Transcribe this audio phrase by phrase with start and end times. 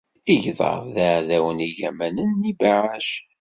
[0.33, 3.09] Igḍaḍ d iɛdawen igamanen n yebɛac.